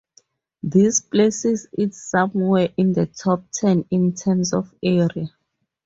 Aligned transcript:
This 0.63 0.99
places 1.01 1.67
it 1.73 1.93
somewhere 1.93 2.69
in 2.75 2.93
the 2.93 3.05
top 3.05 3.43
ten 3.51 3.85
in 3.91 4.15
terms 4.15 4.51
of 4.51 4.73
area. 4.81 5.27